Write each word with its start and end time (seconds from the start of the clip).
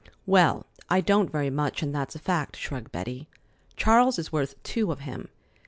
"Well, 0.25 0.65
I 0.89 0.99
don't 0.99 1.31
very 1.31 1.51
much, 1.51 1.83
and 1.83 1.93
that's 1.93 2.15
a 2.15 2.17
fact," 2.17 2.55
shrugged 2.57 2.91
Betty. 2.91 3.27
"Charles 3.75 4.17
is 4.17 4.31
worth 4.31 4.55
two 4.63 4.91
of 4.91 5.01
him. 5.01 5.29